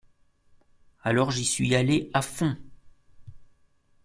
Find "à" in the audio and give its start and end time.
2.15-2.23